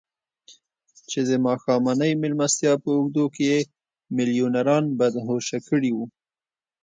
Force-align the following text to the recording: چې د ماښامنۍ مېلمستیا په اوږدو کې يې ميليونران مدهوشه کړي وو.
چې 1.09 1.19
د 1.27 1.31
ماښامنۍ 1.45 2.11
مېلمستیا 2.21 2.73
په 2.83 2.89
اوږدو 2.97 3.25
کې 3.33 3.43
يې 3.51 3.59
ميليونران 4.17 4.83
مدهوشه 4.99 5.59
کړي 5.67 5.91
وو. 5.93 6.05